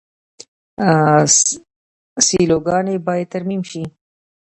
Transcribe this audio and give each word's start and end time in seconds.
سیلوګانې 2.25 2.95
باید 3.07 3.27
ترمیم 3.33 3.61
شي. 3.69 3.83